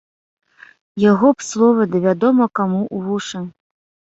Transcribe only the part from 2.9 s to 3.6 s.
ў вушы!